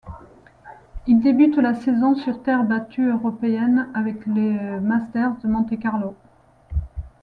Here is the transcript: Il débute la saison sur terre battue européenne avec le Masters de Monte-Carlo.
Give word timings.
Il 1.05 1.21
débute 1.21 1.57
la 1.57 1.75
saison 1.75 2.15
sur 2.15 2.41
terre 2.41 2.63
battue 2.63 3.07
européenne 3.09 3.87
avec 3.93 4.25
le 4.25 4.79
Masters 4.79 5.35
de 5.43 5.47
Monte-Carlo. 5.47 6.15